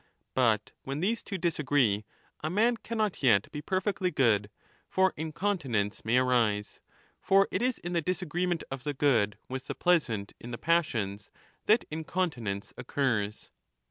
[0.33, 2.05] But when these two disagree
[2.43, 4.49] a man cannot yet be perfectly good,
[4.89, 6.79] for incontinence may arise;
[7.19, 11.29] for it is in the disagreement of the good with the pleasant in the passions
[11.67, 13.51] that incontinence occurs.